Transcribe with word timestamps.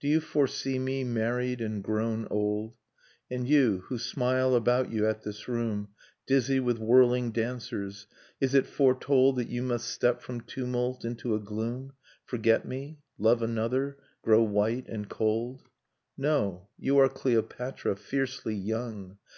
Do 0.00 0.06
you 0.06 0.20
foresee 0.20 0.78
me, 0.78 1.02
married 1.02 1.62
and 1.62 1.82
grown 1.82 2.26
old?... 2.28 2.74
And 3.30 3.48
you, 3.48 3.84
who 3.86 3.96
smile 3.96 4.54
about 4.54 4.92
you 4.92 5.06
at 5.08 5.22
this 5.22 5.48
room 5.48 5.88
Nocturne 5.88 5.88
of 5.88 5.88
Remembered 5.88 6.04
Spring 6.04 6.24
Dizzy 6.26 6.60
with 6.60 6.78
whirling 6.78 7.30
dancers— 7.32 8.06
is 8.42 8.52
it 8.54 8.66
foretold 8.66 9.36
That 9.36 9.48
you 9.48 9.62
must 9.62 9.88
step 9.88 10.20
from 10.20 10.42
tumult 10.42 11.06
into 11.06 11.34
a 11.34 11.40
gloom, 11.40 11.94
Forget 12.26 12.66
me, 12.68 12.98
love 13.16 13.40
another, 13.40 13.96
grow 14.20 14.42
white 14.42 14.86
and 14.90 15.08
cold? 15.08 15.62
No, 16.18 16.68
you 16.78 16.98
are 16.98 17.08
Cleopatra, 17.08 17.96
fiercely 17.96 18.54
young. 18.54 19.16